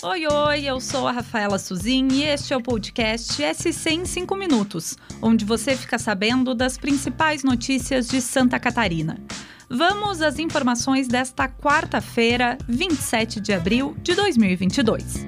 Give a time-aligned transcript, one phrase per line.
[0.00, 4.36] Oi, oi, eu sou a Rafaela Suzin e este é o podcast SC em 5
[4.36, 9.18] Minutos, onde você fica sabendo das principais notícias de Santa Catarina.
[9.68, 15.26] Vamos às informações desta quarta-feira, 27 de abril de 2022.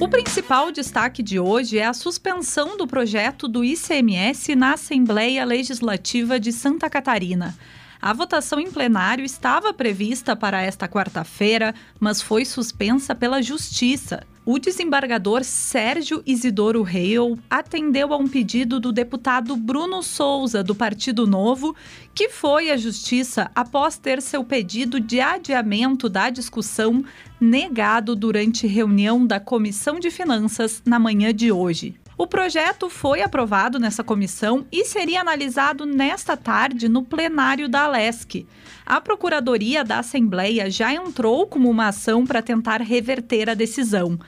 [0.00, 6.38] O principal destaque de hoje é a suspensão do projeto do ICMS na Assembleia Legislativa
[6.38, 7.56] de Santa Catarina.
[8.04, 14.26] A votação em plenário estava prevista para esta quarta-feira, mas foi suspensa pela Justiça.
[14.44, 21.26] O desembargador Sérgio Isidoro Reil atendeu a um pedido do deputado Bruno Souza, do Partido
[21.26, 21.74] Novo,
[22.14, 27.02] que foi à Justiça após ter seu pedido de adiamento da discussão
[27.40, 31.94] negado durante reunião da Comissão de Finanças na manhã de hoje.
[32.16, 38.46] O projeto foi aprovado nessa comissão e seria analisado nesta tarde no plenário da Alesc.
[38.86, 44.18] A Procuradoria da Assembleia já entrou com uma ação para tentar reverter a decisão.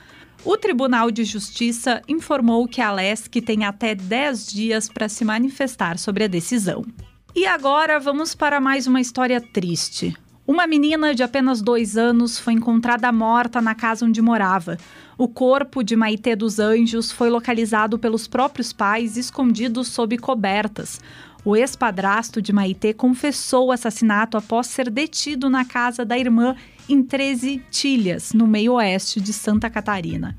[0.43, 5.97] O Tribunal de Justiça informou que a Alesc tem até 10 dias para se manifestar
[5.97, 6.85] sobre a decisão.
[7.33, 10.13] E agora vamos para mais uma história triste.
[10.47, 14.77] Uma menina de apenas dois anos foi encontrada morta na casa onde morava.
[15.17, 21.01] O corpo de Maitê dos Anjos foi localizado pelos próprios pais escondidos sob cobertas.
[21.43, 26.55] O ex-padrasto de Maitê confessou o assassinato após ser detido na casa da irmã
[26.87, 30.33] em 13 Tilhas, no meio oeste de Santa Catarina.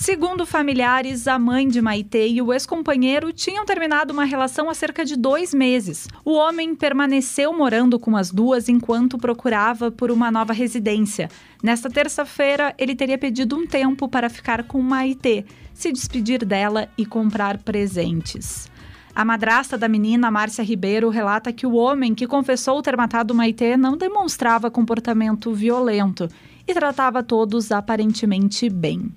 [0.00, 5.04] Segundo familiares, a mãe de Maite e o ex-companheiro tinham terminado uma relação há cerca
[5.04, 6.06] de dois meses.
[6.24, 11.28] O homem permaneceu morando com as duas enquanto procurava por uma nova residência.
[11.60, 17.04] Nesta terça-feira, ele teria pedido um tempo para ficar com Maite, se despedir dela e
[17.04, 18.70] comprar presentes.
[19.12, 23.76] A madrasta da menina, Márcia Ribeiro, relata que o homem que confessou ter matado Maite
[23.76, 26.28] não demonstrava comportamento violento
[26.68, 29.10] e tratava todos aparentemente bem.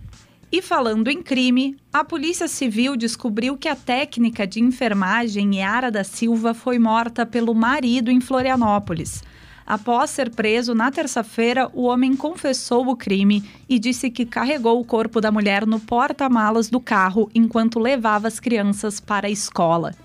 [0.52, 6.04] E falando em crime, a Polícia Civil descobriu que a técnica de enfermagem Yara da
[6.04, 9.24] Silva foi morta pelo marido em Florianópolis.
[9.66, 14.84] Após ser preso na terça-feira, o homem confessou o crime e disse que carregou o
[14.84, 19.96] corpo da mulher no porta-malas do carro enquanto levava as crianças para a escola.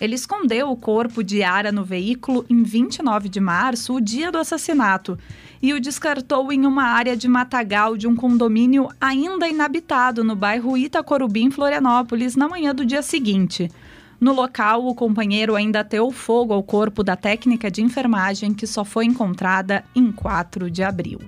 [0.00, 4.38] Ele escondeu o corpo de Yara no veículo em 29 de março, o dia do
[4.38, 5.18] assassinato,
[5.60, 10.76] e o descartou em uma área de matagal de um condomínio ainda inabitado no bairro
[10.76, 13.68] Itacorubim, Florianópolis, na manhã do dia seguinte.
[14.20, 18.84] No local, o companheiro ainda ateu fogo ao corpo da técnica de enfermagem que só
[18.84, 21.20] foi encontrada em 4 de abril.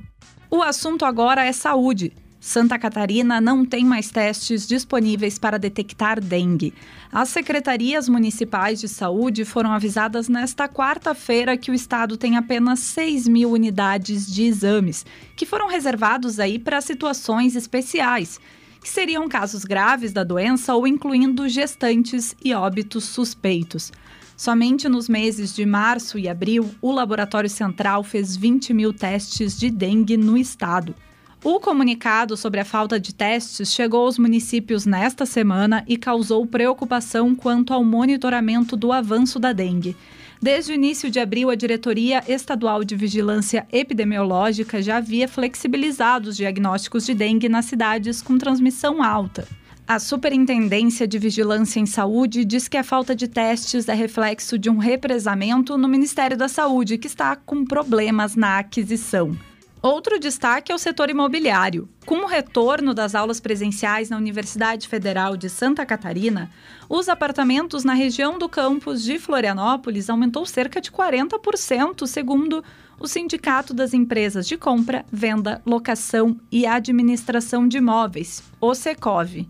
[0.50, 2.12] O assunto agora é saúde.
[2.40, 6.72] Santa Catarina não tem mais testes disponíveis para detectar dengue.
[7.12, 13.28] As secretarias municipais de saúde foram avisadas nesta quarta-feira que o estado tem apenas 6
[13.28, 15.04] mil unidades de exames,
[15.36, 18.40] que foram reservados aí para situações especiais,
[18.82, 23.92] que seriam casos graves da doença ou incluindo gestantes e óbitos suspeitos.
[24.34, 29.68] Somente nos meses de março e abril, o Laboratório Central fez 20 mil testes de
[29.70, 30.94] dengue no estado.
[31.42, 37.34] O comunicado sobre a falta de testes chegou aos municípios nesta semana e causou preocupação
[37.34, 39.96] quanto ao monitoramento do avanço da dengue.
[40.42, 46.36] Desde o início de abril, a Diretoria Estadual de Vigilância Epidemiológica já havia flexibilizado os
[46.36, 49.48] diagnósticos de dengue nas cidades com transmissão alta.
[49.88, 54.68] A Superintendência de Vigilância em Saúde diz que a falta de testes é reflexo de
[54.68, 59.34] um represamento no Ministério da Saúde, que está com problemas na aquisição.
[59.82, 61.88] Outro destaque é o setor imobiliário.
[62.04, 66.50] Com o retorno das aulas presenciais na Universidade Federal de Santa Catarina,
[66.86, 72.62] os apartamentos na região do campus de Florianópolis aumentou cerca de 40%, segundo
[72.98, 79.48] o Sindicato das Empresas de Compra, Venda, Locação e Administração de Imóveis, o Secov.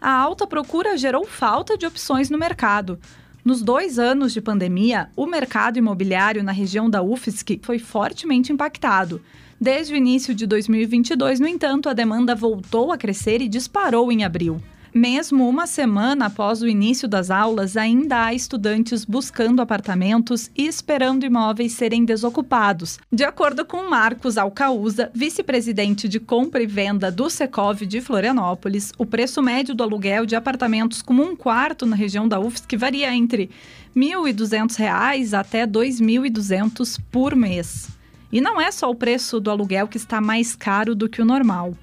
[0.00, 3.00] A alta procura gerou falta de opções no mercado.
[3.44, 9.20] Nos dois anos de pandemia, o mercado imobiliário na região da UFSC foi fortemente impactado.
[9.60, 14.22] Desde o início de 2022, no entanto, a demanda voltou a crescer e disparou em
[14.22, 14.60] abril.
[14.96, 21.24] Mesmo uma semana após o início das aulas, ainda há estudantes buscando apartamentos e esperando
[21.24, 22.98] imóveis serem desocupados.
[23.12, 29.04] De acordo com Marcos Alcauza, vice-presidente de compra e venda do Secov de Florianópolis, o
[29.04, 33.50] preço médio do aluguel de apartamentos com um quarto na região da UFSC varia entre
[33.94, 37.95] R$ 1.200 até R$ 2.200 por mês.
[38.30, 41.24] E não é só o preço do aluguel que está mais caro do que o
[41.24, 41.74] normal.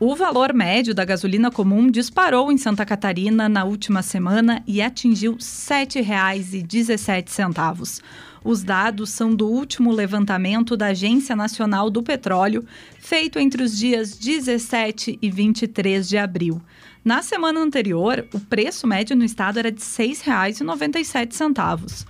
[0.00, 5.32] O valor médio da gasolina comum disparou em Santa Catarina na última semana e atingiu
[5.32, 8.02] R$ 7,17.
[8.44, 12.62] Os dados são do último levantamento da Agência Nacional do Petróleo,
[12.98, 16.60] feito entre os dias 17 e 23 de abril.
[17.02, 22.04] Na semana anterior, o preço médio no estado era de R$ 6,97.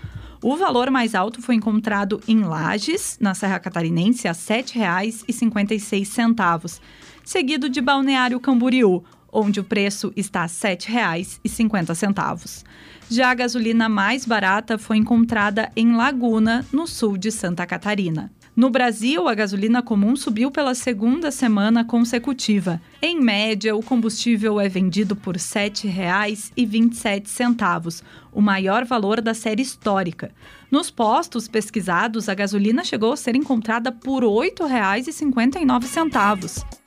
[0.47, 6.81] O valor mais alto foi encontrado em Lages, na Serra Catarinense, a R$ 7,56,
[7.25, 9.03] seguido de Balneário Camboriú,
[9.33, 12.63] onde o preço está a R$ 7,50.
[13.09, 18.31] Já a gasolina mais barata foi encontrada em Laguna, no sul de Santa Catarina.
[18.57, 22.81] No Brasil, a gasolina comum subiu pela segunda semana consecutiva.
[23.03, 30.31] Em média, o combustível é vendido por R$ 7,27, o maior valor da série histórica.
[30.71, 36.84] Nos postos pesquisados, a gasolina chegou a ser encontrada por R$ 8,59.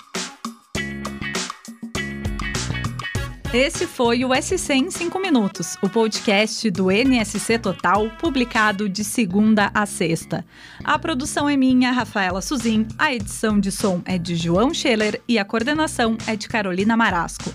[3.58, 9.72] Esse foi o SC em 5 Minutos, o podcast do NSC Total, publicado de segunda
[9.74, 10.46] a sexta.
[10.84, 15.40] A produção é minha, Rafaela Suzin, a edição de som é de João Scheller e
[15.40, 17.52] a coordenação é de Carolina Marasco.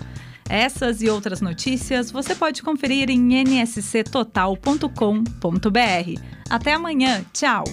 [0.49, 6.21] Essas e outras notícias você pode conferir em nsctotal.com.br.
[6.49, 7.63] Até amanhã, tchau!